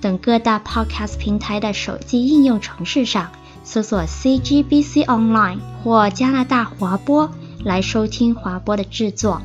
[0.00, 3.30] 等各大 Podcast 平台的手机应用程式上
[3.64, 7.30] 搜索 CGBC Online 或加拿大华播
[7.64, 9.40] 来收听华播的制作。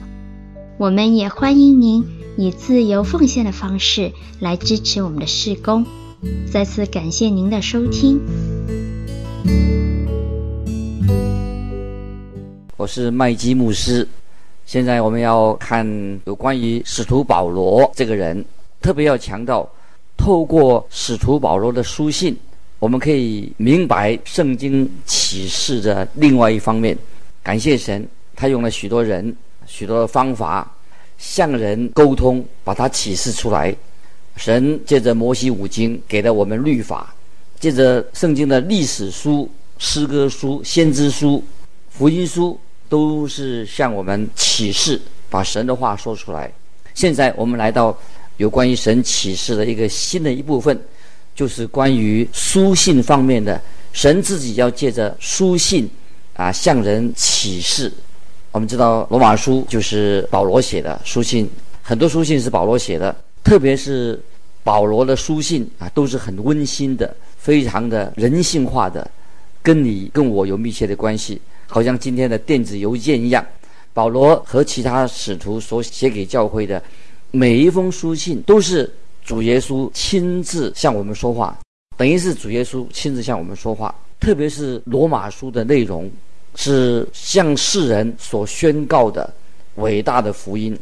[0.77, 2.05] 我们也欢迎您
[2.37, 5.85] 以自由奉献的方式来支持我们的事工。
[6.51, 8.19] 再次感谢您的收听。
[12.77, 14.07] 我是麦基牧师。
[14.65, 15.85] 现在我们要看
[16.25, 18.43] 有关于使徒保罗这个人，
[18.81, 19.67] 特别要强调，
[20.21, 22.37] 透过使徒保罗的书信，
[22.77, 26.95] 我们可以明白圣经启示的另外一方面。
[27.41, 30.71] 感谢神，他用了许多人、许多方法
[31.17, 33.75] 向人沟通，把它启示出来。
[34.35, 37.11] 神借着摩西五经给了我们律法，
[37.59, 39.49] 借着圣经的历史书、
[39.79, 41.43] 诗歌书、先知书、
[41.89, 42.59] 福音书。
[42.87, 46.51] 都是向我们启示，把神的话说出来。
[46.93, 47.97] 现在我们来到
[48.41, 50.75] 有关于神启示的一个新的一部分，
[51.35, 53.61] 就是关于书信方面的。
[53.93, 55.87] 神自己要借着书信
[56.33, 57.93] 啊向人启示。
[58.51, 61.47] 我们知道罗马书就是保罗写的书信，
[61.83, 64.19] 很多书信是保罗写的，特别是
[64.63, 69.07] 保罗的书信啊都是很温馨的，非常的人性化的，
[69.61, 71.39] 跟你跟我有密切的关系。
[71.67, 73.45] 好像今天的电子邮件一样，
[73.93, 76.81] 保罗和其他使徒所写给教会的
[77.31, 78.91] 每一封书信，都是
[79.23, 81.57] 主耶稣亲自向我们说话，
[81.95, 83.93] 等于是主耶稣亲自向我们说话。
[84.19, 86.11] 特别是罗马书的内容，
[86.55, 89.33] 是向世人所宣告的
[89.75, 90.77] 伟大的福音。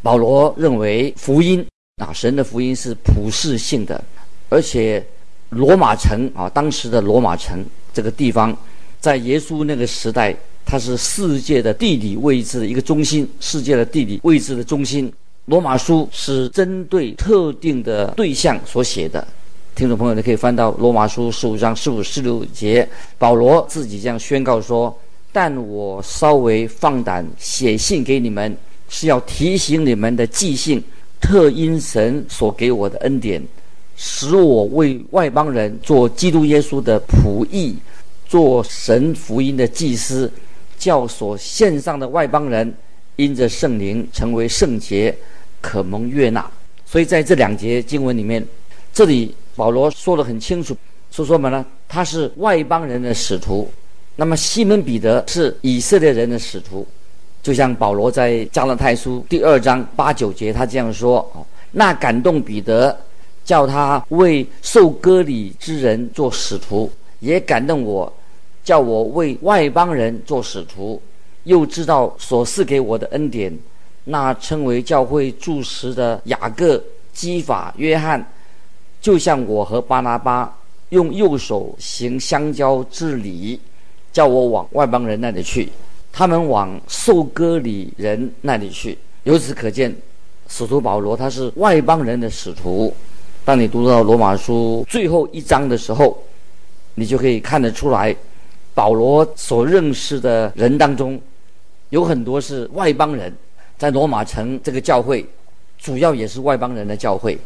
[0.00, 1.64] 保罗认为福音
[2.02, 4.02] 啊，神的福音是普世性的，
[4.48, 5.04] 而且
[5.50, 8.56] 罗马城啊，当时的罗马城这个地方。
[8.98, 15.12] 在耶稣那个时代，它是世界的地理位置的一个中心，世界的地理位置的中心。
[15.46, 19.26] 罗马书是针对特定的对象所写的。
[19.74, 22.88] 听众朋友，你可以翻到罗马书十五章十五、十六节，
[23.18, 24.96] 保罗自己这样宣告说
[25.32, 28.56] ：“但我稍微放胆写信给你们，
[28.88, 30.82] 是要提醒你们的记性，
[31.20, 33.42] 特因神所给我的恩典，
[33.96, 37.76] 使我为外邦人做基督耶稣的仆役。”
[38.28, 40.32] 做神福音的祭司，
[40.78, 42.74] 教所献上的外邦人
[43.16, 45.14] 因着圣灵成为圣洁，
[45.60, 46.50] 可蒙悦纳。
[46.84, 48.44] 所以在这两节经文里面，
[48.92, 50.76] 这里保罗说得很清楚，
[51.10, 51.64] 说说什么呢？
[51.88, 53.70] 他是外邦人的使徒。
[54.16, 56.86] 那么西门彼得是以色列人的使徒，
[57.42, 62.94] 就像保罗在加拉太书第二章八九节，他这样说：哦，那感动彼得，
[63.44, 66.90] 叫他为受割礼之人做使徒，
[67.20, 68.12] 也感动我。
[68.64, 71.02] 叫我为外邦人做使徒，
[71.44, 73.56] 又知道所赐给我的恩典，
[74.04, 76.82] 那称为教会柱石的雅各、
[77.12, 78.24] 基法、约翰，
[79.00, 80.56] 就像我和巴拿巴
[80.90, 83.58] 用右手行相交之礼，
[84.12, 85.68] 叫我往外邦人那里去，
[86.12, 88.96] 他们往受割礼人那里去。
[89.24, 89.94] 由此可见，
[90.48, 92.94] 使徒保罗他是外邦人的使徒。
[93.44, 96.16] 当你读到罗马书最后一章的时候，
[96.94, 98.14] 你就可以看得出来。
[98.74, 101.20] 保罗所认识的人当中，
[101.92, 103.30] 有很多是外邦人，
[103.76, 105.26] 在罗马城这个教会，
[105.76, 107.38] 主要也是外邦人的教会。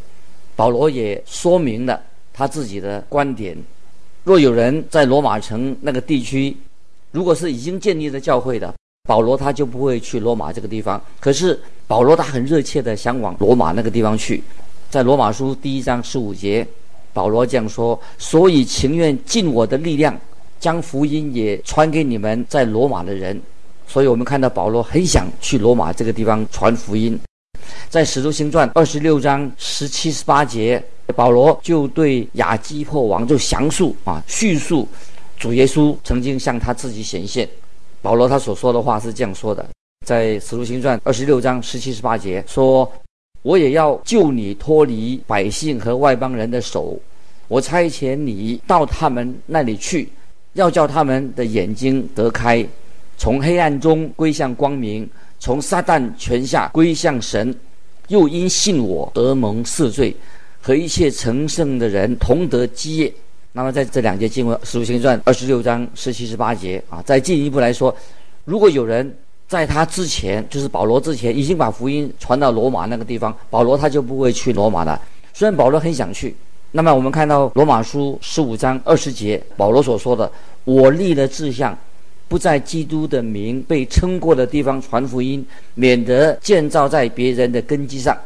[0.55, 2.01] 保罗也说明了
[2.33, 3.57] 他自己的观点：
[4.23, 6.57] 若有人在罗马城那个地区，
[7.11, 8.73] 如果是已经建立了教会的，
[9.09, 11.03] 保罗他就不会去罗马这个地方。
[11.19, 14.41] 可是保罗他很热切的想往罗马那个地方去。
[14.89, 16.65] 在罗马书第一章十五节，
[17.13, 20.17] 保罗这样说：“所以情愿尽我的力量。”
[20.61, 23.39] 将福音也传给你们在罗马的人，
[23.87, 27.19] 所以我们看到保罗很想去罗马这个地方传福音。
[27.89, 30.83] 在使徒行传二十六章十七、十八节，
[31.15, 34.87] 保罗就对亚基破王就详述啊叙述
[35.39, 37.49] 主耶稣曾经向他自己显现。
[38.03, 39.67] 保罗他所说的话是这样说的：
[40.07, 42.91] 在使徒行传二十六章十七、十八节说
[43.43, 46.99] ：“我也要救你脱离百姓和外邦人的手，
[47.49, 50.09] 我差遣你到他们那里去。”
[50.55, 52.67] 要叫他们的眼睛得开，
[53.17, 55.09] 从黑暗中归向光明，
[55.39, 57.55] 从撒旦权下归向神，
[58.09, 60.15] 又因信我得蒙赦罪，
[60.61, 63.13] 和一切成圣的人同得基业。
[63.53, 67.95] 那么在这两节经文，《使徒行传》二十六章十七、十八节啊，再进一步来说，
[68.45, 69.17] 如果有人
[69.49, 75.01] 在他之前，就是保罗之前，已经把福音传到罗马那个地方，保罗他就不会去罗马了。
[75.33, 76.37] 虽然保罗很想去，
[76.73, 80.31] 那么我们看到罗马书十五章二十节，保罗所说的
[80.65, 81.77] ：“我立了志向，
[82.29, 85.45] 不在基督的名被称过的地方传福音，
[85.75, 88.17] 免得建造在别人的根基上。”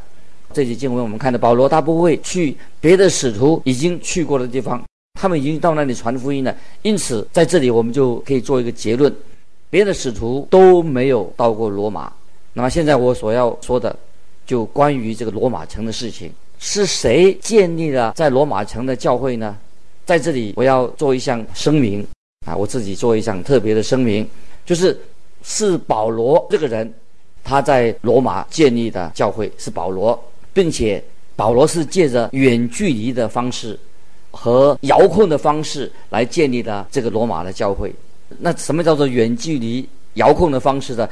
[0.53, 4.83] 这节经文我们看到，保罗他不会去别的使徒已经去过的地方。
[5.21, 9.15] 他们已经到那里传福音了，因此在这里我们就可以做一个结论：
[9.69, 12.11] 别的使徒都没有到过罗马。
[12.53, 13.95] 那么现在我所要说的，
[14.47, 19.57] 就关于这个罗马城的事情，是谁建立了在罗马城的教会呢？
[20.07, 22.05] 在这里我要做一项声明
[22.57, 24.29] 我自己做一项特别的声明，
[24.65, 24.99] 就是
[25.43, 26.93] 是保罗这个人
[27.43, 30.19] 他在罗马建立的教会是保罗，
[30.53, 31.03] 并且
[31.37, 33.79] 保罗是借着远距离的方式。
[34.33, 37.93] 和遥控的方式来建立的这个罗马的教会，
[38.39, 41.09] 那什么叫做远距离遥控的方式呢？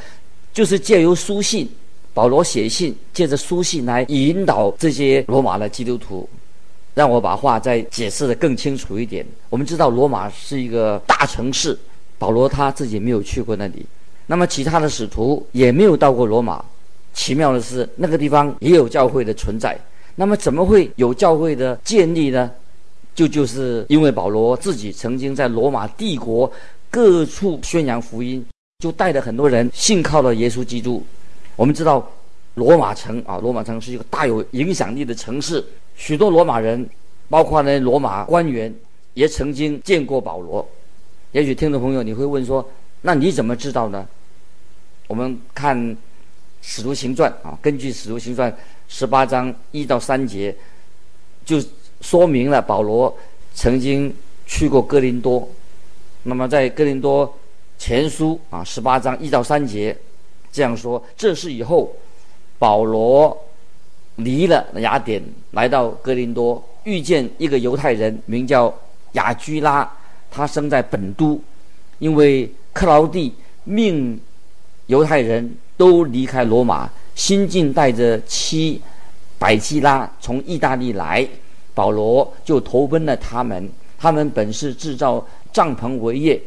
[0.53, 1.69] 就是借由书信，
[2.15, 6.29] 保罗写信，借着书信来引导这些罗马的基督徒。
[6.99, 9.25] 让我把话再解释得更清楚一点。
[9.51, 11.79] 我们知道罗马是一个大城市，
[12.19, 13.87] 保罗他自己没有去过那里，
[14.27, 16.61] 那么其他的使徒也没有到过罗马。
[17.15, 19.79] 奇妙的是，那个地方也有教会的存在。
[20.17, 22.51] 那么怎么会有教会的建立呢？
[23.15, 26.51] 就就是因为保罗自己曾经在罗马帝国
[26.91, 28.45] 各处宣扬福音，
[28.81, 31.01] 就带着很多人信靠了耶稣基督。
[31.55, 32.05] 我们知道，
[32.55, 35.65] 罗马城啊，罗马城是一个大有影响力的城市，
[35.99, 36.89] 许多罗马人，
[37.29, 38.75] 包括呢罗马官员，
[39.13, 40.67] 也曾经见过保罗。
[41.33, 42.67] 也许听众朋友你会问说，
[43.03, 44.09] 那你怎么知道呢？
[45.07, 45.77] 我们看
[46.63, 48.51] 《使徒行传》啊，根据《使徒行传》
[48.89, 50.57] 十八章一到三节，
[51.45, 51.61] 就。
[52.01, 53.13] 说明了保罗
[53.55, 54.15] 曾经
[54.47, 55.49] 去过哥林多，
[56.23, 57.37] 那么在哥林多
[57.77, 59.99] 前书啊十八章一到三节
[60.53, 61.93] 这样说：这是以后
[62.57, 63.37] 保罗
[64.19, 65.23] 离了雅典，
[65.53, 68.73] 来到哥林多，遇见一个犹太人，名叫
[69.13, 69.89] 亚居拉，
[70.31, 71.41] 他生在本都，
[71.99, 73.33] 因为克劳地
[73.65, 74.21] 命
[74.87, 78.81] 犹太人都离开罗马，新近带着妻
[79.39, 81.27] 百基拉从意大利来。
[81.75, 86.41] 保罗就投奔了他们，他们本是制造帐篷为业，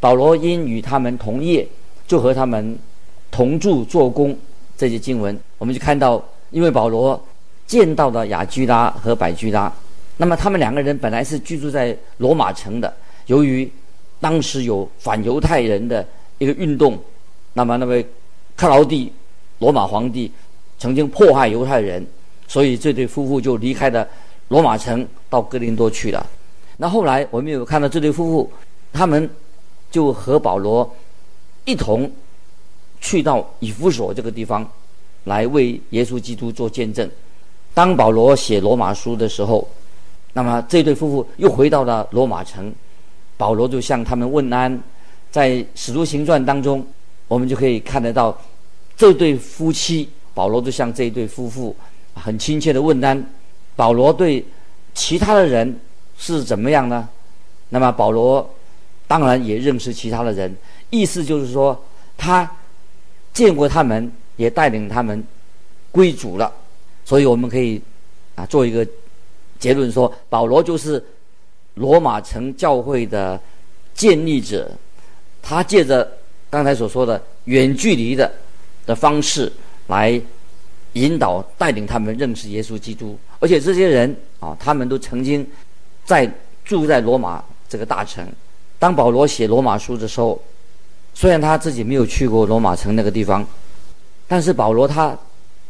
[0.00, 1.64] 保罗因与他们同业，
[2.04, 2.76] 就和他们
[3.30, 4.36] 同住做工。
[4.76, 6.20] 这些经文，我们就看到，
[6.52, 7.20] 因为保罗
[7.66, 9.72] 见到了雅居拉和百居拉，
[10.18, 12.94] 那么他们两个人本来是居住在罗马城的，
[13.26, 13.68] 由于
[14.20, 16.06] 当时有反犹太人的
[16.38, 16.96] 一个运动，
[17.54, 18.06] 那么那位
[18.54, 19.12] 克劳地
[19.58, 20.30] 罗马皇帝
[20.78, 22.06] 曾经迫害犹太人，
[22.46, 24.06] 所以这对夫妇就离开了。
[24.48, 26.26] 罗马城到哥林多去了，
[26.76, 28.52] 那后来我们有看到这对夫妇，
[28.92, 29.30] 他们
[29.90, 30.94] 就和保罗
[31.64, 32.10] 一同
[33.00, 34.70] 去到以弗所这个地方，
[35.24, 37.08] 来为耶稣基督做见证。
[37.74, 39.66] 当保罗写罗马书的时候，
[40.32, 42.72] 那么这对夫妇又回到了罗马城，
[43.36, 44.78] 保罗就向他们问安。
[45.30, 46.86] 在使徒行传当中，
[47.28, 48.38] 我们就可以看得到
[48.96, 51.74] 这对夫妻，保罗就向这一对夫妇
[52.14, 53.26] 很亲切的问安。
[53.74, 54.44] 保罗对
[54.92, 55.80] 其他的人
[56.18, 57.08] 是怎么样呢？
[57.70, 58.46] 那么保罗
[59.06, 60.54] 当然也认识其他的人，
[60.90, 61.82] 意思就是说
[62.18, 62.50] 他
[63.32, 65.22] 见过他们，也带领他们
[65.90, 66.52] 归主了。
[67.04, 67.80] 所以我们可以
[68.34, 68.86] 啊做一个
[69.58, 71.02] 结论说，保罗就是
[71.74, 73.40] 罗马城教会的
[73.94, 74.70] 建立者。
[75.42, 76.08] 他借着
[76.48, 78.30] 刚才所说的远距离的
[78.86, 79.52] 的方式
[79.88, 80.20] 来
[80.92, 83.18] 引导带领他们认识耶稣基督。
[83.40, 85.44] 而且这些人啊，他们都曾经
[86.04, 86.30] 在
[86.64, 88.24] 住在罗马这个大城。
[88.78, 90.40] 当保罗写罗马书的时候，
[91.12, 93.44] 虽然他自己没有去过罗马城那个地方，
[94.32, 95.14] 但是保罗他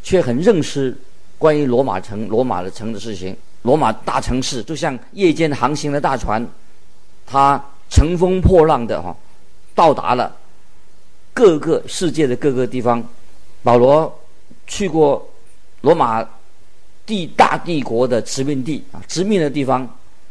[0.04, 0.96] 却很认识
[1.36, 3.36] 关于罗马城、罗马的城的事情。
[3.62, 6.46] 罗马大城市就像夜间航行的大船，
[7.26, 9.16] 他乘风破浪的哈，
[9.74, 10.32] 到达了
[11.34, 13.02] 各个世界的各个地方。
[13.64, 14.16] 保罗
[14.68, 15.28] 去过
[15.80, 16.24] 罗马。
[17.04, 19.86] 帝大帝国的殖民地啊，殖民的地方，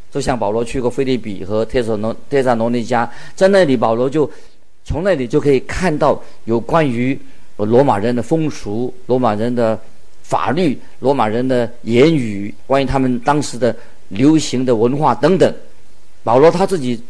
[0.09, 4.31] 就像保罗去过菲利比和帖撒罗帖撒罗尼加，在那里保罗就
[4.85, 7.19] 从那里就可以看到有关于
[7.65, 9.79] 罗马人的风俗、罗马人的
[10.23, 13.75] 法律、罗马人的言语，关于他们当时的
[14.09, 15.53] 流行的文化等等。
[16.23, 17.01] 保罗他自己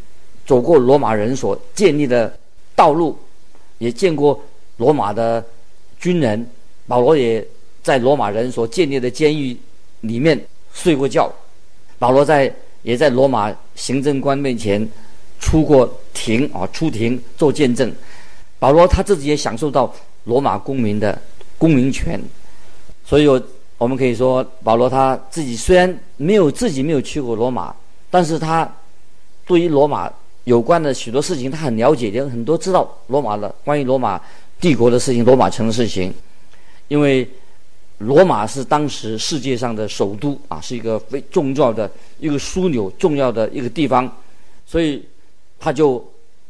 [0.45, 2.33] 走过罗马人所建立的
[2.75, 3.17] 道路，
[3.77, 4.39] 也见过
[4.77, 5.43] 罗马的
[5.99, 6.45] 军人，
[6.87, 7.45] 保罗也。
[7.83, 9.57] 在罗马人所建立的监狱
[10.01, 10.39] 里面
[10.71, 11.33] 睡过觉。
[11.97, 12.53] 保罗在
[12.83, 14.87] 也在罗马行政官面前
[15.39, 17.91] 出过庭啊，出庭做见证。
[18.59, 19.91] 保罗他自己也享受到
[20.25, 21.19] 罗马公民的
[21.57, 22.21] 公民权，
[23.05, 23.27] 所以
[23.77, 27.73] 我们可以说，保罗他自己虽然没有自己没有去过罗马，
[28.09, 28.69] 但是他
[29.45, 30.11] 对于罗马
[30.43, 34.21] 有关的许多事情，他很了解，也很多知道罗马的关于罗马
[34.59, 36.13] 帝国的事情、罗马城的事情，
[36.87, 37.27] 因为
[37.97, 44.09] 罗马是当时世界上的首都啊，是一个非重要的一个枢纽、重要的一个地方，
[44.65, 45.03] 所以
[45.59, 46.03] 他就。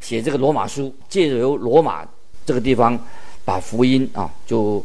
[0.04, 2.04] 写这个罗马书，借由罗马
[2.44, 3.00] 这个地方，
[3.44, 4.84] 把福音啊就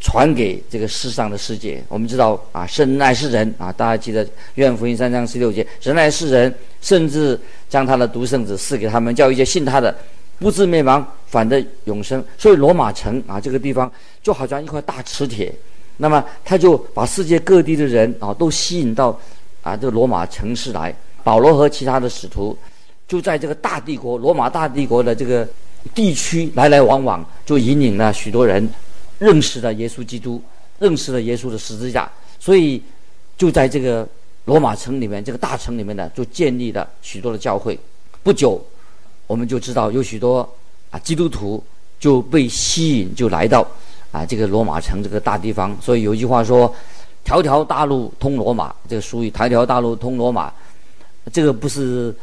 [0.00, 1.82] 传给这个世上的世界。
[1.88, 7.38] 我们知道啊，神爱世人啊，大家记得愿福音三章十六节，神爱世人，甚至
[7.68, 9.94] 将他的独生子赐给他们，叫一些信他的
[10.38, 12.24] 不至灭亡，反得永生。
[12.38, 13.90] 所以罗马城啊这个地方
[14.22, 15.54] 就好像一块大磁铁，
[15.98, 19.18] 那么他就把世界各地的人啊都吸引到
[19.62, 20.94] 啊这罗马城市来。
[21.22, 22.56] 保罗和其他的使徒。
[23.06, 25.46] 就在这个大帝国罗马大帝国的这个
[25.94, 28.68] 地区来来往往，就引领了许多人
[29.18, 30.42] 认识了耶稣基督，
[30.78, 32.10] 认识了耶稣的十字架。
[32.38, 32.82] 所以
[33.36, 34.06] 就在这个
[34.44, 37.78] 罗马城里面，这个大城里面呢，就建立了许多的教会。
[38.22, 38.62] 不久，
[39.26, 40.48] 我们就知道有许多
[40.90, 41.62] 啊基督徒
[41.98, 43.66] 就被吸引，就来到
[44.12, 45.76] 啊这个罗马城这个大地方。
[45.80, 46.74] 所以有一句话说
[47.24, 50.52] ：“条条大路通罗马”，这个俗语“条条大路通罗马”，
[51.32, 52.14] 这个不是。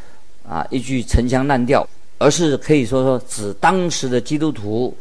[0.48, 1.86] 啊，一句陈腔滥调，
[2.18, 4.94] 而是可以说说指当时的基督徒，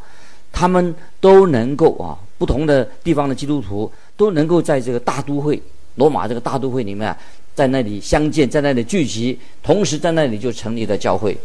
[0.52, 5.62] 他们都能够啊，不同的地方的基督徒都能够在这个大都会
[5.96, 7.18] 罗马这个大都会里面啊，
[7.56, 11.38] 在那里相见，在那里聚集，同时在那里就成立了教会。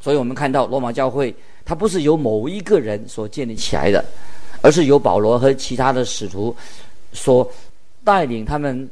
[0.00, 4.02] 所以我们看到罗马教会，它不是由某一个人所建立起来的，
[4.62, 6.56] 而是由保罗和其他的使徒
[7.12, 7.50] 所
[8.04, 8.88] 带领他们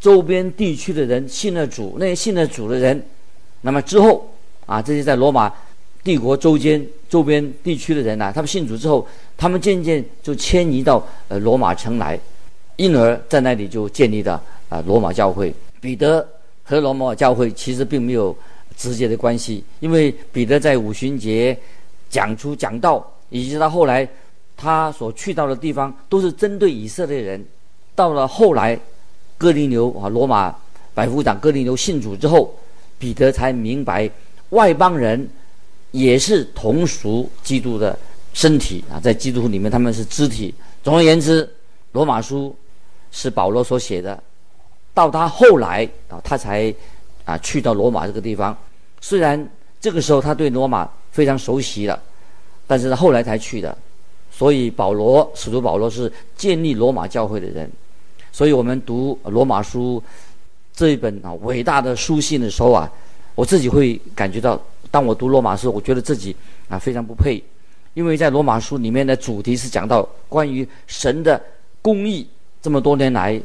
[0.00, 3.02] 周边地区的人信了主，那些信了主的人。
[3.62, 4.31] 那么之后
[4.66, 5.52] 啊，这些在罗马
[6.04, 12.18] 帝国周边周边地区的人呢、他们信主之后，他们渐渐就迁移到呃罗马城来，
[12.76, 15.52] 因而在那里就建立了啊、罗马教会。
[15.80, 16.26] 彼得
[16.62, 18.34] 和罗马教会其实并没有
[18.76, 21.56] 直接的关系，因为彼得在五旬节
[22.08, 24.08] 讲出讲道，以及到后来
[24.56, 27.44] 他所去到的地方都是针对以色列人。
[27.94, 28.78] 到了后来，
[29.36, 30.54] 哥尼流啊，罗马
[30.94, 32.54] 百夫长哥尼流信主之后。
[32.98, 34.08] 彼得才明白，
[34.52, 35.28] 外邦人
[35.90, 37.98] 也是同属基督的
[38.32, 40.54] 身体啊，在基督里面他们是肢体。
[40.82, 41.48] 总而言之，
[41.92, 42.54] 罗马书
[43.10, 44.22] 是保罗所写的，
[44.94, 46.74] 到他后来啊，他才
[47.24, 48.56] 啊去到罗马这个地方。
[49.00, 49.48] 虽然
[49.80, 52.02] 这个时候他对罗马非常熟悉了，
[52.66, 53.76] 但是他后来才去的。
[54.30, 57.70] 所以保罗使徒保罗是建立罗马教会的人。
[58.32, 60.02] 所以我们读罗马书。
[60.74, 62.90] 这一本啊伟大的书信的时候啊，
[63.34, 64.60] 我自己会感觉到，
[64.90, 66.34] 当我读罗马书，我觉得自己
[66.68, 67.42] 啊非常不配，
[67.94, 71.40] 因为在罗马书里面的主题是讲到关于神的
[71.80, 72.26] 公义。
[72.60, 73.40] 这么多年来，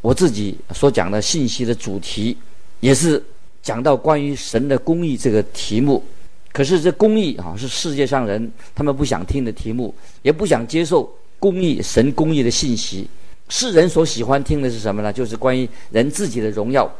[0.00, 2.36] 我自己所讲的信息的主题，
[2.80, 3.22] 也是
[3.62, 6.02] 讲到关于神的公义这个题目。
[6.52, 13.08] 可是这公义啊，是世界上人他们不想听的题目，也不想接受公义神公义的信息。
[13.48, 15.12] 世人所喜欢听的是什么呢？
[15.12, 16.90] 就是关于人自己的荣耀，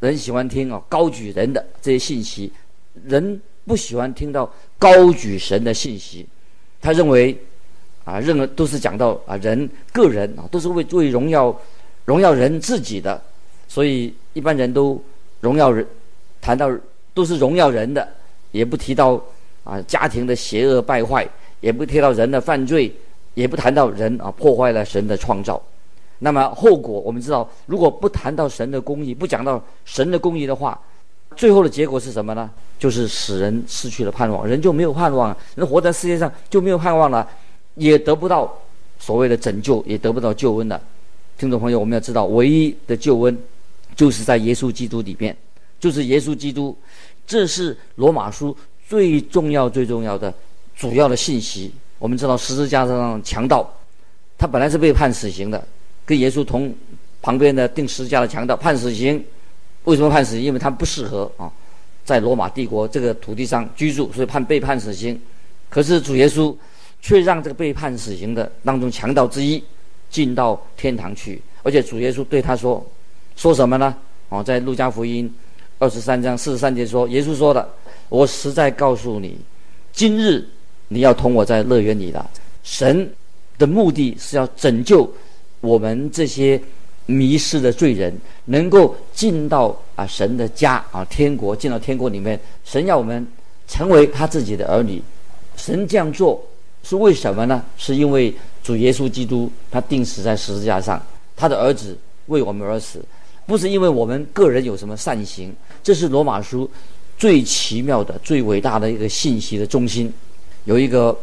[0.00, 2.52] 人喜欢听啊高举人的这些信息，
[3.04, 6.26] 人不喜欢听到高举神的信息。
[6.80, 7.36] 他认为
[8.04, 11.54] 啊，任何都是讲到啊人个人啊，都是为为荣耀
[12.04, 13.20] 荣耀人自己的，
[13.66, 15.02] 所以一般人都
[15.40, 15.84] 荣耀人，
[16.40, 16.70] 谈到
[17.12, 18.08] 都是荣耀人的，
[18.52, 19.20] 也不提到
[19.64, 21.28] 啊家庭的邪恶败坏，
[21.60, 22.90] 也不提到人的犯罪，
[23.34, 25.60] 也不谈到人啊破坏了神的创造。
[26.20, 30.78] 那么后果我们知道，如果不谈到神的公义，不讲到神的公义的话，
[31.36, 32.50] 最后的结果是什么呢？
[32.78, 37.28] 就是使人失去了盼望，人就没有盼望，人活在世界上就没有盼望了，
[37.74, 38.52] 也得不到
[38.98, 40.80] 所谓的拯救，也得不到救恩了。
[41.36, 43.38] 听众朋友，我们要知道，唯一的救恩
[43.94, 45.36] 就是在耶稣基督里面，
[45.78, 46.76] 就是耶稣基督，
[47.26, 48.56] 这是罗马书
[48.88, 50.32] 最重要、最重要的
[50.76, 51.72] 主要的信息。
[51.98, 53.68] 我们知道十字架上强盗，
[54.36, 55.64] 他本来是被判死刑的。
[56.08, 56.74] 跟耶稣同
[57.20, 59.22] 旁边的定十字架的强盗判死刑，
[59.84, 60.42] 为什么判死刑？
[60.44, 61.52] 因为他不适合啊，
[62.02, 65.20] 在罗马帝国这个土地上居住，所以判被判死刑。
[65.68, 66.56] 可是主耶稣
[67.02, 69.62] 却让这个被判死刑的当中强盗之一
[70.08, 72.82] 进到天堂去，而且主耶稣对他说
[73.36, 73.94] ：“说什么呢？”
[74.30, 75.30] 哦，在路加福音
[75.78, 77.68] 二十三章四十三节说：“耶稣说的，
[78.08, 79.36] 我实在告诉你，
[79.92, 80.42] 今日
[80.88, 82.30] 你要同我在乐园里了。”
[82.64, 83.10] 神
[83.58, 85.06] 的目的是要拯救。
[85.60, 86.60] 我们这些
[87.06, 92.38] 迷失的罪人，能够进到啊神的家啊天国，进到天国里面。
[92.64, 93.26] 神要我们
[93.66, 95.02] 成为他自己的儿女。
[95.56, 96.40] 神这样做
[96.84, 97.64] 是为什么呢？
[97.76, 101.02] 是因为主耶稣基督他钉死在十字架上，
[101.36, 103.04] 他的儿子为我们而死，
[103.46, 105.52] 不是因为我们个人有什么善行。
[105.82, 106.70] 这是罗马书
[107.18, 110.12] 最奇妙的、最伟大的一个信息的中心。
[110.64, 111.16] 有一个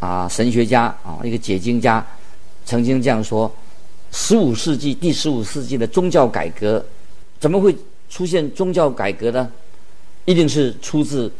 [0.00, 2.04] 啊神学家啊一个解经家。
[2.64, 3.48] 曾经这样说：
[4.18, 6.82] 十五世纪，第十五世纪的宗教改革，
[7.38, 7.76] 怎么会
[8.08, 9.46] 出现宗教改革呢？
[10.24, 11.30] 一定是出自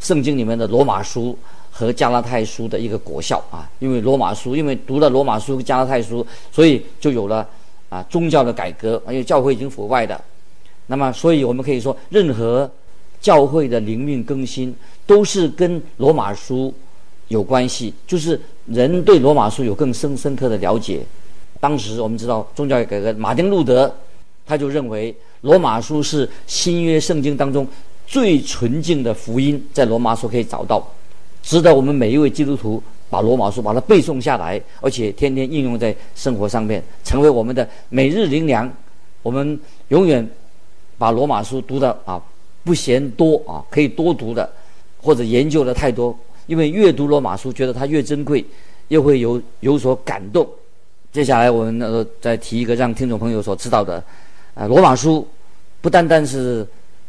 [0.00, 1.38] 圣经里面的罗马书
[1.70, 3.70] 和加拉太书的一个果效啊！
[3.78, 7.46] 因为罗马书，因为读了罗马书加拉太书，所以就有了
[7.90, 9.00] 啊宗教的改革。
[9.08, 10.18] 因为教会已经腐败的，
[10.86, 12.68] 那么，所以我们可以说，任何
[13.20, 14.74] 教会的灵命更新，
[15.06, 16.72] 都是跟罗马书
[17.28, 18.40] 有关系，就是。
[18.66, 21.04] 人对罗马书有更深深刻的了解。
[21.60, 23.92] 当时我们知道宗教改革，马丁路德
[24.46, 27.66] 他就认为罗马书是新约圣经当中
[28.06, 30.86] 最纯净的福音，在罗马书可以找到，
[31.42, 38.70] 值得我们每一位基督徒把罗马书把它背诵下来，而且天天应用在生活上面，成为我们的每日灵粮。
[39.22, 39.58] 我们
[39.88, 40.28] 永远
[40.98, 42.20] 把罗马书读的啊
[42.62, 44.50] 不嫌多啊，可以多读的，
[45.00, 46.14] 或者研究的太多。
[46.46, 48.44] 因为越读罗马书，觉得它越珍贵，
[48.88, 50.46] 又会有有所感动。
[51.14, 54.02] 接下来我们呃再提一个让听众朋友所知道的，
[54.52, 55.24] 啊，罗马书
[55.80, 56.66] 不单单是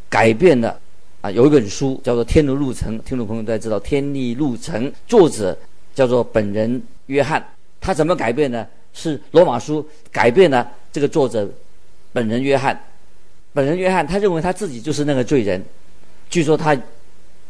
[0.07, 0.79] 改变了
[1.21, 5.57] 啊，有一本书叫做《天路路程》，听众朋友都知道《天路程》，作者
[5.95, 7.43] 叫做本人约翰。
[7.81, 8.67] 他怎么改变呢？
[8.93, 11.49] 是罗马书改变了这个作者
[12.13, 12.79] 本人约翰。
[13.53, 15.59] 本人约翰他认为他自己就是那个罪人，
[16.29, 16.79] 据说他。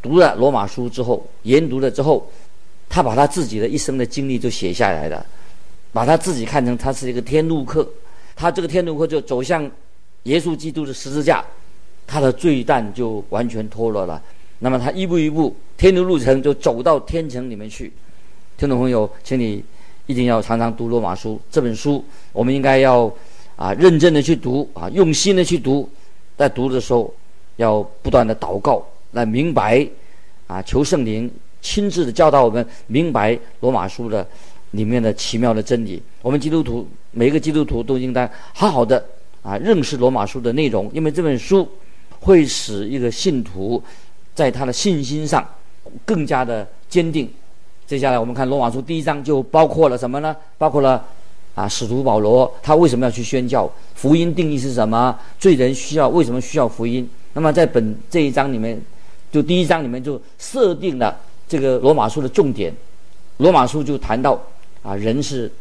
[0.01, 2.31] 读了罗马书之后，研读了之后，
[2.88, 5.25] 他把他自己的一生的经历就写下来了，
[5.96, 7.88] 把他自己看成他是一个天路客，
[8.36, 9.64] 他这个天路客就走向
[10.24, 11.42] 耶稣基督的十字架，
[12.05, 14.22] 他的罪担就完全脱落了。
[14.60, 17.94] 那么他一步一步天路路程就走到天城里面去。
[18.58, 19.64] 听众朋友，请你
[20.05, 22.03] 一定要常常读罗马书这本书，
[22.34, 23.10] 我们应该要
[23.55, 25.90] 啊认真的去读啊，用心的去读，
[26.36, 27.14] 在读的时候
[27.55, 28.86] 要不断的祷告。
[29.14, 29.88] 来明白，
[30.48, 31.31] 啊，求圣灵
[31.62, 34.27] 亲自的教导我们明白罗马书的
[34.75, 36.01] 里面的奇妙的真理。
[36.22, 39.03] 我们基督徒每一个基督徒都应当好好的
[39.42, 41.68] 啊认识罗马书的内容，因为这本书
[42.20, 43.81] 会使一个信徒
[44.33, 45.48] 在他的信心上
[46.05, 47.29] 更加的坚定。
[47.88, 50.35] 接下来我们看罗马书第一章就包括了什么呢？
[50.57, 51.05] 包括了
[51.53, 53.70] 啊使徒保罗他为什么要去宣教？
[53.94, 55.18] 福音定义是什么？
[55.40, 57.07] 罪人需要为什么需要福音？
[57.33, 58.79] 那么在本这一章里面。
[59.31, 62.74] 就第一章里面就设定了这个罗马书的重点，
[63.38, 64.42] 罗马书就谈到
[64.85, 65.51] 啊，人是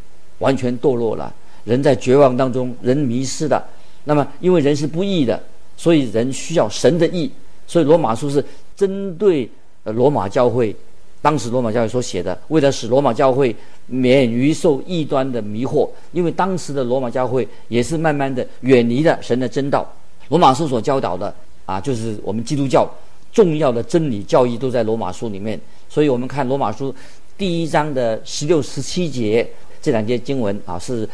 [0.41, 1.33] 完全堕落了，
[1.65, 3.65] 人在绝望当中，人迷失了。
[4.05, 5.43] 那么因为人是不义的，
[5.79, 7.31] 所以人需要神的义。
[7.67, 8.45] 所以罗马书是
[8.77, 9.49] 针对
[9.85, 10.77] 罗马教会，
[11.23, 13.57] 当时罗马教会所写的，为了使罗马教会
[13.87, 15.89] 免于受异端的迷惑。
[16.13, 19.91] 因为当时的罗马教会也是慢慢的远离了神的真道。
[20.29, 21.35] 罗马书所教导的
[21.65, 22.87] 啊，就是我们基督教。
[23.33, 26.95] 重要的真理教义都在罗马书里面，所以我们看罗马书
[27.37, 29.47] 第一章的十六、十七节
[29.83, 31.09] 这两节经文啊，是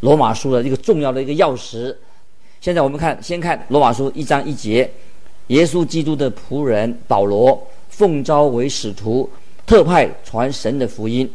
[0.00, 1.94] 罗马书的一个重要的一个钥匙。
[2.60, 4.90] 现在我们看，先看罗马书一章一节：
[5.46, 9.30] 耶稣基督的仆人保罗，奉召为使徒，
[9.64, 11.30] 特派传神的福音。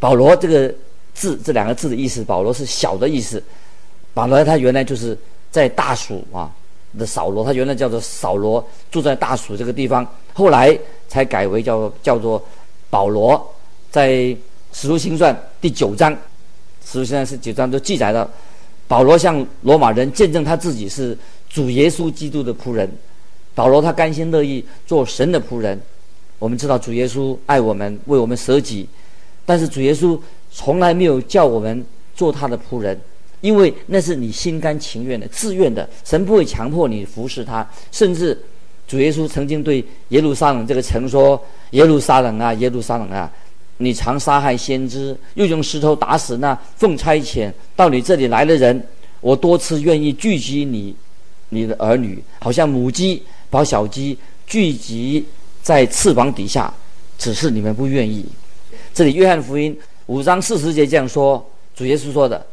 [0.00, 0.72] 保罗这个
[1.12, 3.42] 字，这两个字的意思，保罗是小的意思。
[4.14, 5.16] 保罗他原来就是
[5.50, 6.50] 在大数啊。
[6.96, 12.42] 的扫罗，他原来叫做扫罗，住在大数这个地方，后来才改为叫叫做
[12.88, 13.52] 保罗。
[13.96, 14.10] 在
[14.74, 16.12] 《使徒行传》第九章，
[16.84, 18.30] 《使徒行传》是九章都记载了，
[18.86, 21.16] 保罗向罗马人见证他自己是
[21.48, 22.86] 主耶稣基督的仆人。
[23.54, 25.80] 保罗他甘心乐意做神的仆人。
[26.38, 28.86] 我们知道主耶稣爱我们，为我们舍己，
[29.46, 30.20] 但是主耶稣
[30.52, 31.82] 从来没有叫我们
[32.14, 33.00] 做他的仆人。
[33.40, 37.66] 因为那是你心甘情愿的、自愿的，神不会强迫你服侍他。
[37.90, 38.38] 甚至
[38.86, 43.32] 主耶稣曾经对耶路撒冷这个城说：“耶路撒冷啊，耶路撒冷啊，
[43.78, 48.82] 你常杀害先知，又用石头打死那奉差遣到你这里来的人。
[49.20, 50.94] 我多次愿意聚集你，
[51.48, 55.24] 你的儿女，好像母鸡把小鸡聚集
[55.62, 56.72] 在翅膀底下，
[57.18, 58.24] 只是你们不愿意。”
[58.94, 62.44] 这里约翰福音五章四十节这样说，主耶稣说的。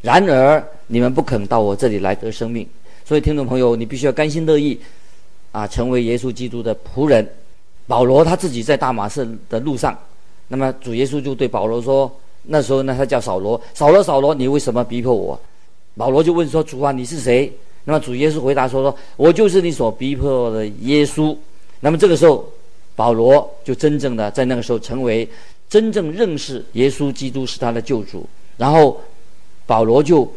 [0.00, 2.66] 然而你们不肯到我这里来得生命，
[3.04, 4.78] 所以听众朋友，你必须要甘心乐意，
[5.52, 7.28] 啊，成为耶稣基督的仆人。
[7.86, 9.96] 保罗他自己在大马士的路上，
[10.52, 12.12] 那么主耶稣就对保罗说
[12.44, 15.40] ：“那时候呢，他叫扫罗，扫罗，扫罗，你为什么逼迫我？
[15.96, 17.50] 保罗就问说：“主啊，你是谁？”
[17.84, 21.34] 那么主耶稣回答说：“说我就是你所逼迫的耶稣。”
[21.80, 22.46] 那么这个时候，
[22.94, 25.26] 保罗就真正的在那个时候成为
[25.70, 28.28] 真正认识耶稣基督是他的救主。
[28.58, 29.00] 然后
[29.64, 30.30] 保罗就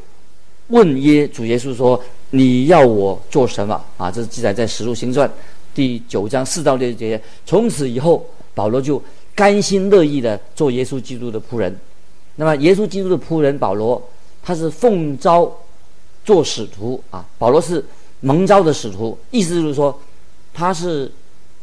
[0.68, 2.02] 问耶主耶稣说
[2.32, 5.28] ：“你要我做什么？”啊，这是记载在《使徒行传》
[5.74, 7.22] 第九章四到六节。
[7.46, 9.02] 从此以后，保罗就
[9.36, 11.78] 甘心乐意的做耶稣基督的仆人。
[12.38, 14.02] 那么，耶稣基督的仆人保罗，
[14.42, 15.52] 他是奉召
[16.24, 17.26] 做使徒啊。
[17.38, 17.84] 保罗是
[18.22, 19.98] 蒙召的使徒，意思就是说，
[20.54, 21.12] 他是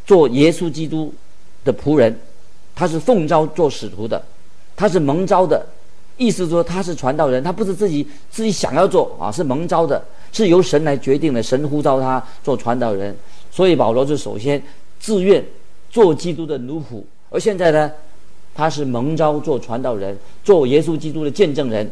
[0.07, 1.13] 做耶稣基督
[1.65, 2.17] 的仆人，
[2.75, 4.23] 他是奉召做使徒的，
[4.77, 5.67] 他是蒙召的。
[6.19, 13.17] 意思说他是传道人，他不是自己自己想要做啊，是蒙召的，是由神来决定的，神呼召他做传道人。
[13.51, 14.63] 所以保罗就首先
[15.01, 15.45] 自愿
[15.91, 17.03] 做基督的奴仆。
[17.33, 17.91] 而现在呢，
[18.55, 21.91] 他是蒙召做传道人，做耶稣基督的见证人。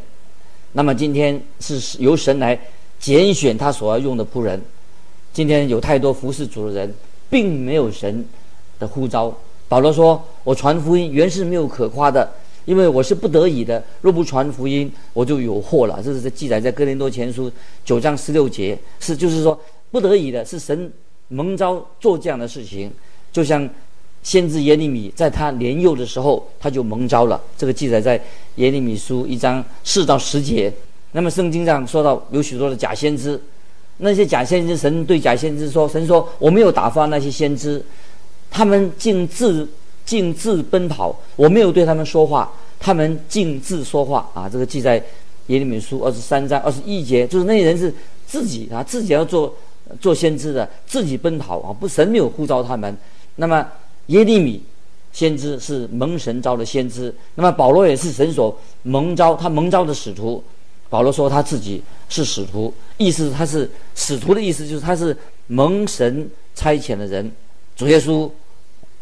[0.72, 2.56] 那么今天是由神来
[3.00, 4.60] 拣选他所要用的仆人。
[5.32, 6.94] 今天有太多服侍主的人，
[7.30, 8.22] 并没有神
[8.78, 9.34] 的呼召。
[9.66, 12.30] 保罗说：“我传福音原是没有可夸的，
[12.66, 13.82] 因为我是不得已的。
[14.02, 17.50] 若不传福音，我就有祸了。”这是记载在哥林多前书
[17.82, 19.58] 九章十六节，是就是说
[19.90, 20.92] 不得已的，是神
[21.28, 22.92] 蒙召做这样的事情，
[23.32, 23.66] 就像。
[24.22, 27.40] 先知耶利米在他年幼的时候，他就蒙召了。
[27.56, 28.20] 这个记载在
[28.56, 30.72] 耶利米书一章四到十节。
[31.12, 33.40] 那么圣经上说到有许多的假先知，
[33.96, 37.82] 那些假先知，神对假先知说：“神说我没有打发那些先知，
[38.50, 39.66] 他们竟自
[40.04, 45.02] 竟自奔跑，我没有对他们说话，他们竟自说话。”啊，这个记在
[45.46, 47.92] 耶利米书二十三章二十一节，就是那些人是
[48.26, 49.52] 自己啊，自己要做
[49.98, 52.94] 做先知的，自己奔跑啊，不，神没有呼召他们。
[53.36, 53.66] 那么。
[54.10, 54.60] 耶利米
[55.12, 60.42] 先知是蒙神召的先知，那么保罗也是神所蒙召，他蒙召的使徒。
[60.88, 67.30] 保罗说他自己是使徒，意思他是使徒的意思就是他是蒙神差遣的人。
[67.76, 68.28] 主耶稣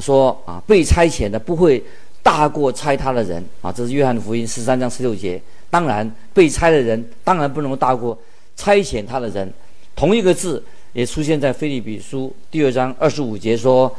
[0.00, 1.82] 说啊，被差遣的不会
[2.22, 5.40] 大过差他的人啊，这是约翰福音十三章十六节。
[5.70, 8.16] 当然，被差的人当然不能大过
[8.56, 9.50] 差遣他的人。
[9.96, 13.90] 同一个字也出现在腓立比书第二章二十五节说。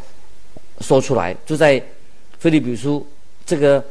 [0.81, 1.81] 说出来，就在
[2.39, 3.05] 腓立比书，
[3.45, 3.83] 这个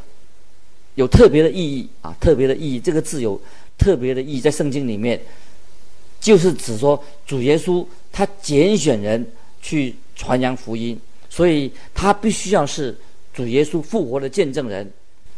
[0.94, 2.80] 有特别的意义啊，特别的意义。
[2.80, 3.40] 这个字有
[3.76, 5.20] 特别的意义，在圣经里面，
[6.20, 9.24] 就是指说主耶稣他拣选人
[9.60, 10.98] 去传扬福音，
[11.28, 12.96] 所以他必须要是
[13.34, 14.90] 主耶稣复活的见证人。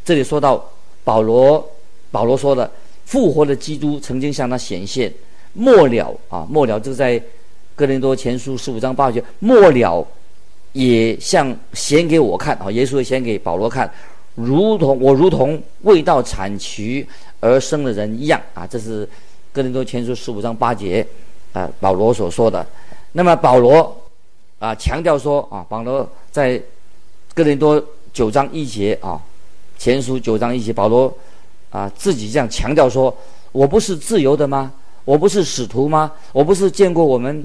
[0.04, 0.64] 这里说到
[1.04, 1.68] 保罗，
[2.10, 2.70] 保罗说的
[3.04, 5.12] 复活的基督曾经向他显现，
[5.52, 7.20] 末了啊，末了就在
[7.74, 10.06] 哥林多前书十五章八节，末了。
[10.72, 13.90] 也像显给我看啊，耶稣显给保罗看，
[14.34, 17.06] 如同我如同未到产期
[17.40, 19.08] 而生的人一样啊，这是
[19.52, 21.06] 哥林多前书十五章八节
[21.52, 22.64] 啊，保罗所说的。
[23.12, 23.96] 那么保罗
[24.60, 26.60] 啊强调说啊，保罗在
[27.34, 29.20] 哥林多九章一节啊，
[29.76, 31.12] 前书九章一节，保罗
[31.70, 33.12] 啊自己这样强调说：
[33.50, 34.72] 我不是自由的吗？
[35.04, 36.12] 我不是使徒吗？
[36.32, 37.44] 我不是见过我们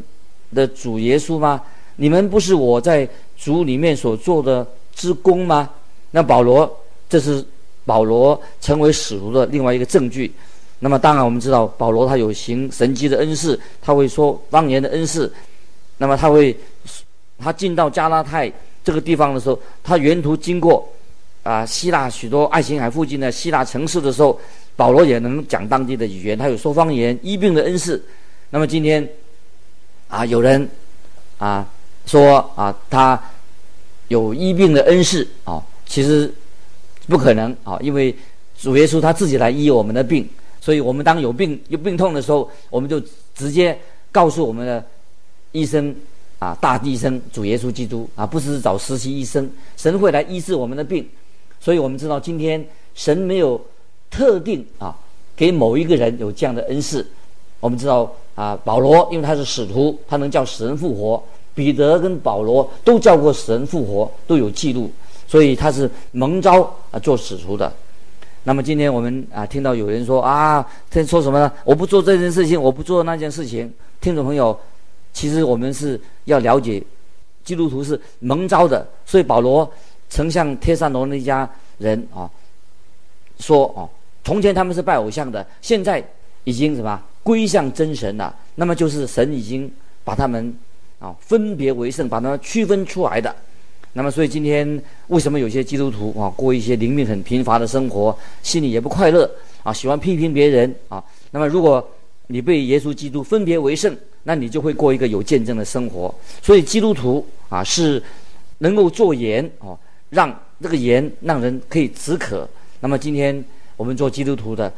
[0.54, 1.62] 的主耶稣吗？
[1.96, 5.70] 你们不是我在主里面所做的之功吗？
[6.12, 6.70] 那保罗，
[7.10, 7.44] 这是
[7.86, 10.34] 保罗成为使徒的另外一个证据。
[10.80, 15.34] 那么当然我们知道，保罗他有行神迹的恩赐，他会说方言的恩赐。
[15.98, 16.56] 那么他会，
[17.38, 18.52] 他进到加拉太
[18.84, 20.88] 这个地方的时候，他沿途经过
[21.44, 24.40] 啊希腊许多爱琴海附近的希腊城市的时候，
[24.76, 28.02] 保罗也能讲当地的语言，他有说方言、医病的恩赐。
[28.50, 29.06] 那么今天
[30.08, 30.70] 啊，有人
[31.38, 31.68] 啊。
[32.06, 33.22] 说啊，他
[34.08, 36.32] 有医病的恩赐啊，其实
[37.08, 38.16] 不可能啊，因为
[38.58, 40.28] 主耶稣他自己来医我们的病，
[40.62, 43.02] 所以我们当有病有病痛的时候，我们就
[43.34, 43.78] 直接
[44.12, 44.86] 告诉我们的
[45.52, 45.96] 医生
[46.40, 51.08] 啊，大医生主耶稣基督啊，不是找实习医生，神会来医治我们的病，
[51.60, 52.64] 所以我们知道今天
[52.94, 53.60] 神没有
[54.12, 54.96] 特定啊
[55.36, 57.06] 给某一个人有这样的恩赐，
[57.60, 61.22] 我们知道啊，保罗因为他是使徒，他能叫死人复活。
[61.56, 64.92] 彼得跟保罗都叫过死人复活，都有记录，
[65.26, 67.72] 所以他是蒙召啊做使徒的。
[68.44, 71.50] 那么今天我们啊听到有人说啊，他说什么呢？
[71.64, 73.74] 我不做这件事情，我不做那件事情。
[74.02, 74.60] 听众朋友，
[75.14, 76.84] 其实我们是要了解，
[77.46, 78.86] 基督徒是蒙召的。
[79.06, 79.68] 所以保罗
[80.10, 82.30] 曾向帖撒罗尼迦人啊
[83.40, 83.88] 说啊，
[84.26, 86.04] 从前他们是拜偶像的，现在
[86.44, 88.36] 已经什么归向真神了。
[88.56, 89.72] 那么就是神已经
[90.04, 90.54] 把他们。
[91.00, 93.36] 啊，分别为圣，把它区分出来的。
[93.94, 99.30] 那么，所以今天为什么有些基督徒啊，过一些灵命很贫乏的生活，心里也不快乐
[99.64, 101.02] 啊，喜欢批评别人啊？
[101.32, 101.86] 那么，如果
[102.28, 106.14] 你被耶稣基督分别为圣，那你就会过一个有见证的生活。
[106.42, 108.02] 所以基督徒啊，是
[108.58, 109.78] 能够做盐哦，
[110.10, 112.46] 让这个盐让人可以止渴。
[112.82, 113.42] 那么今天
[113.78, 114.72] 我们做基督徒的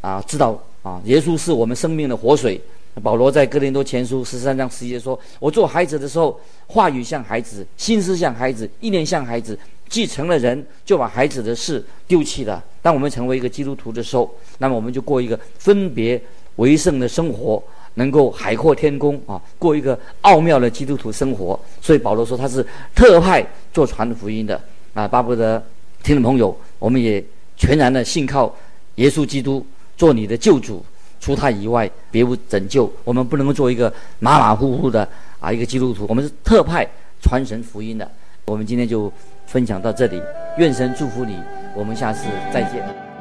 [0.00, 2.58] 啊，知道啊，耶稣是我们生命的活水。
[3.00, 9.58] 保罗在哥林多前书十三章十一节说：“我做孩子的时候，话语像孩子，心思像孩子，意念像孩子。
[9.88, 12.62] 既成了人，就把孩子的事丢弃了。
[12.80, 16.20] 当我们成为一个基督徒的时候，那么我们就过一个分别
[16.56, 17.62] 为圣的生活，
[17.94, 21.58] 能够海阔天空啊，过一个奥妙的基督徒生活。
[21.80, 24.58] 所以保罗说他是特派做传福音的
[24.94, 25.62] 啊，巴不得
[26.02, 27.22] 听众朋友，我们也
[27.56, 28.54] 全然的信靠
[28.94, 29.64] 耶稣基督
[29.96, 30.84] 做你的救主。”
[31.22, 32.92] 除他以外，别无拯救。
[33.04, 35.08] 我们不能够做一个马马虎虎的
[35.38, 36.84] 啊一个基督徒，我们是特派
[37.20, 38.10] 传神福音的。
[38.44, 39.10] 我们今天就
[39.46, 40.20] 分享到这里，
[40.58, 41.38] 愿神祝福你，
[41.76, 43.11] 我们下次再见。